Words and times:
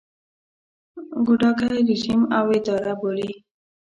ګوډاګی 1.25 1.67
رژیم 1.89 2.21
او 2.37 2.45
اداره 2.57 2.93
بولي. 2.99 3.31